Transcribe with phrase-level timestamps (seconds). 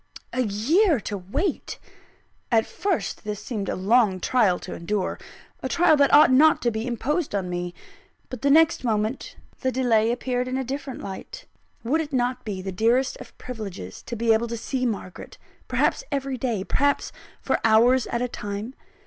[0.33, 1.77] A year to wait!
[2.51, 5.19] At first, this seemed a long trial to endure,
[5.61, 7.75] a trial that ought not to be imposed on me.
[8.27, 11.45] But the next moment, the delay appeared in a different light.
[11.83, 15.37] Would it not be the dearest of privileges to be able to see Margaret,
[15.67, 18.73] perhaps every day, perhaps for hours at a time?